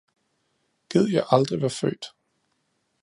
[0.89, 2.05] Gid jeg aldrig var født